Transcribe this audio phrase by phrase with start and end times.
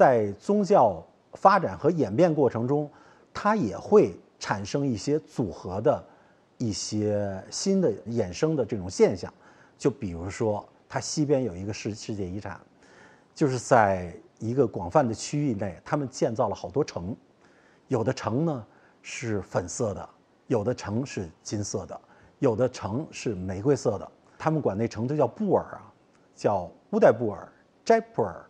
[0.00, 2.90] 在宗教发展和演变过程中，
[3.34, 6.02] 它也会产生一些组合的
[6.56, 9.30] 一些新的衍生的这种现象。
[9.76, 12.58] 就比如说，它西边有一个世世界遗产，
[13.34, 17.14] 就是在一个广泛的区域内，他们建造了好多城，
[17.88, 18.66] 有的城呢
[19.02, 20.08] 是粉色的，
[20.46, 22.00] 有的城是金色的，
[22.38, 24.12] 有的城是玫瑰色的。
[24.38, 25.92] 他们管那城都叫布尔啊，
[26.34, 27.46] 叫乌代布尔、
[27.84, 28.42] 斋普尔，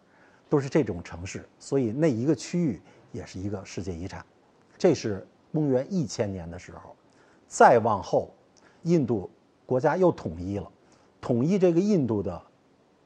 [0.51, 4.23] 都是这种城市，所以那一个区域也是一个世界遗产。
[4.77, 6.95] 这是公元一千年的时候，
[7.47, 8.31] 再往后，
[8.83, 9.31] 印度
[9.65, 10.69] 国家又统一了。
[11.21, 12.43] 统一这个印度的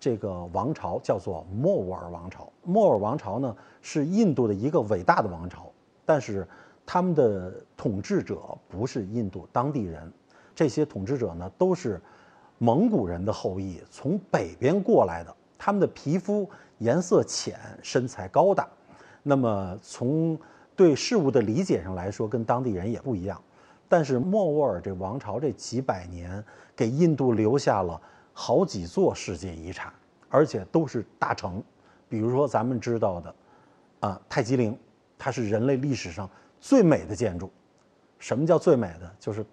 [0.00, 2.50] 这个王朝叫做莫卧儿王朝。
[2.62, 5.70] 莫卧儿王朝呢是印度的一个伟大的王朝，
[6.06, 6.48] 但是
[6.86, 10.10] 他们的统治者不是印度当地人，
[10.54, 12.00] 这些统治者呢都是
[12.56, 15.36] 蒙古人的后裔，从北边过来的。
[15.58, 18.69] 他们的皮肤颜色浅，身材高大，
[19.22, 20.38] 那么从
[20.77, 23.41] 对事物的理解上来说，跟当地人也不一样。
[23.88, 26.42] 但是莫卧儿这王朝这几百年
[26.74, 28.00] 给印度留下了
[28.33, 29.92] 好几座世界遗产，
[30.28, 31.62] 而且都是大城。
[32.08, 33.34] 比如说咱们知道的，
[34.00, 34.77] 啊，泰姬陵，
[35.16, 36.28] 它是人类历史上
[36.61, 37.50] 最美的建筑。
[38.18, 39.14] 什么叫最美的？
[39.20, 39.44] 就是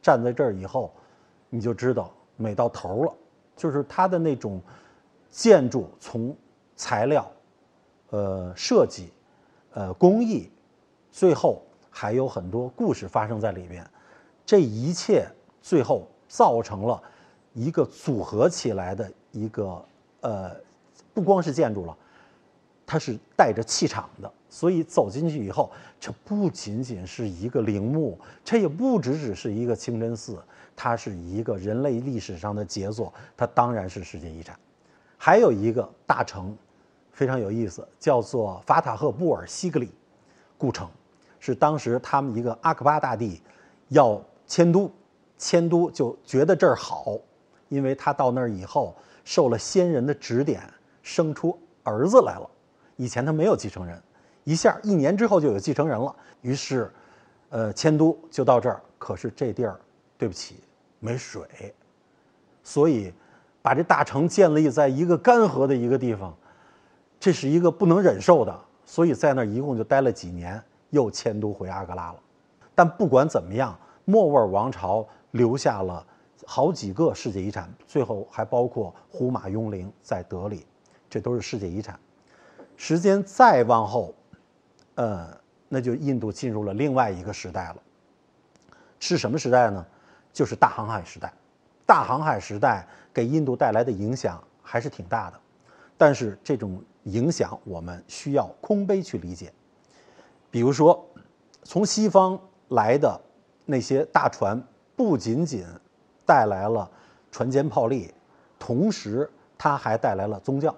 [0.00, 0.94] 站在这儿以后，
[1.48, 3.12] 你就知道美到头了。
[3.56, 4.62] 就是它的那种
[5.30, 6.36] 建筑，从
[6.76, 7.30] 材料、
[8.10, 9.12] 呃设计、
[9.72, 10.50] 呃工艺，
[11.10, 11.62] 最后。
[11.92, 13.84] 还有很多故事发生在里面，
[14.46, 15.26] 这一切
[15.60, 17.02] 最后造成了
[17.52, 19.84] 一个组合起来的一个
[20.20, 20.54] 呃，
[21.12, 21.96] 不光是建筑了，
[22.86, 24.32] 它是带着气场的。
[24.48, 30.40] 所以走进去以后，这不仅仅是一个陵墓，这也不只只是一个清真寺，
[30.76, 34.56] 它是一个人类历史上的杰作，它当然是世界遗产。
[35.22, 36.56] 还有一个大城，
[37.12, 39.92] 非常有意思，叫做法塔赫布尔西格里
[40.56, 40.88] 故城。
[41.38, 43.42] 是当时他们一个阿克巴大帝
[43.88, 44.90] 要迁都，
[45.36, 47.18] 迁都就觉得这儿好，
[47.68, 50.62] 因为他到那儿以后受了先人的指点，
[51.02, 52.50] 生出儿子来了。
[52.96, 54.02] 以前他没有继承人，
[54.44, 56.16] 一下一年之后就有继承人了。
[56.40, 56.90] 于是，
[57.50, 58.80] 呃，迁都就到这儿。
[58.96, 59.78] 可是这地儿，
[60.16, 60.56] 对不起，
[60.98, 61.74] 没水，
[62.62, 63.12] 所以
[63.62, 66.34] 把这大城建立在一个干涸的一个地方，
[67.18, 68.58] 这是一个不能忍受的。
[68.84, 70.62] 所以在那一共就待了几年。
[70.92, 72.18] 又迁都回阿格拉了，
[72.74, 76.04] 但不管怎么样，莫卧儿王朝留下了
[76.44, 80.66] 好几个世界遗产，最后还包括胡马雍陵在德里，
[81.08, 81.96] 这都是世界遗产。
[82.76, 84.12] 时间再往后，
[84.96, 85.28] 呃，
[85.68, 87.76] 那就印度进入了另外一个时代了。
[88.98, 89.86] 是什么时代呢？
[90.32, 91.32] 就是大航海时代。
[91.90, 95.40] 大航海时代给印度带来的影响还是挺大的，
[95.98, 99.52] 但是这种影响我们需要空杯去理解。
[100.52, 101.04] 比如说，
[101.64, 103.20] 从西方来的
[103.66, 104.62] 那些大船，
[104.94, 105.66] 不仅仅
[106.24, 106.88] 带来了
[107.32, 108.14] 船坚炮利，
[108.56, 109.28] 同时
[109.58, 110.72] 它还带来了宗教。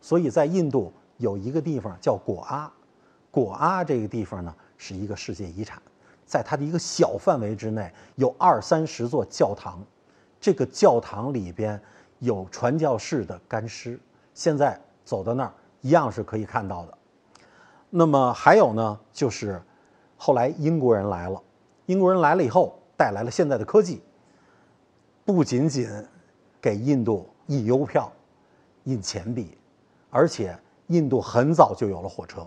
[0.00, 2.72] 所以在印度有一个地方叫果阿，
[3.30, 5.80] 果阿这个地方呢是一个世界遗产，
[6.24, 9.80] 在它的一个小范围之内有二三十座教堂，
[10.40, 11.80] 这个教堂里边
[12.18, 13.98] 有传教士的干尸，
[14.34, 16.98] 现在走到那儿一样是可以看到的。
[17.90, 19.62] 那么还有呢，就是
[20.16, 21.42] 后来英国人来了，
[21.86, 24.02] 英国人来了以后带来了现在的科技，
[25.24, 25.88] 不仅仅
[26.60, 28.12] 给印度印邮票、
[28.84, 29.56] 印钱币，
[30.10, 30.58] 而且
[30.88, 32.46] 印度很早就有了火车，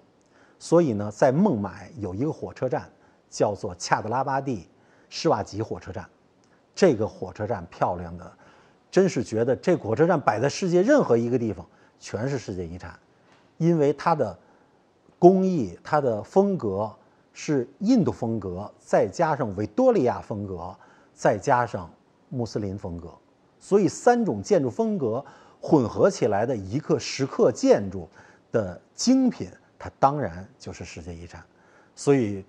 [0.57, 2.89] 所以呢，在孟买有一个火车站
[3.29, 4.67] 叫做恰德拉巴蒂
[5.09, 6.07] 施瓦吉火车站，
[6.75, 8.31] 这个火车站漂亮的，
[8.89, 11.65] 真是觉得这火车站摆在世界任何一个地方
[11.99, 12.97] 全是世界遗产，
[13.57, 14.37] 因为它的。
[15.21, 16.89] 工艺，它的风格
[17.33, 20.73] 是印度风格，再加上维多利亚风格，
[21.13, 21.91] 再加上
[22.29, 23.13] 穆斯林风格，
[23.59, 25.21] 所以三种建筑风格
[25.59, 28.07] 混合起来的一个石刻建筑
[28.49, 31.43] 的精品，它当然就是世界遗产。
[31.93, 32.45] 所以，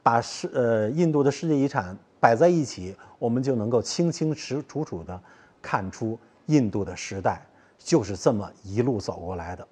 [0.00, 5.20] 把世呃印度的世界遗产摆在一起，我们就能够清清楚楚地
[5.60, 6.16] 看出
[6.46, 7.44] 印度的时代
[7.76, 9.66] 就是这么一路走过来的。